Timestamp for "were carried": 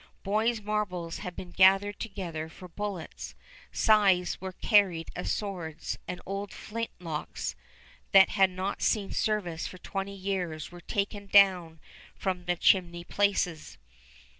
4.41-5.09